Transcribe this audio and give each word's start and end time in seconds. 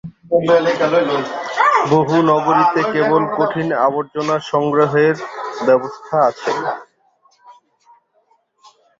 বহু 1.91 2.15
নগরীতে 2.31 2.81
কেবল 2.93 3.21
কঠিন 3.37 3.67
আবর্জনা 3.87 4.35
সংগ্রহের 4.51 5.15
ব্যবস্থা 5.65 6.17
আছে। 6.29 6.51